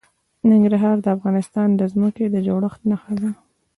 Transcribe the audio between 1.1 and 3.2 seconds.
افغانستان د ځمکې د جوړښت نښه